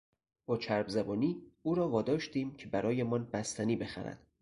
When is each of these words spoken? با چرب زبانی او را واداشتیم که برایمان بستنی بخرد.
با 0.45 0.57
چرب 0.57 0.89
زبانی 0.89 1.41
او 1.61 1.75
را 1.75 1.89
واداشتیم 1.89 2.55
که 2.55 2.67
برایمان 2.67 3.29
بستنی 3.33 3.75
بخرد. 3.75 4.27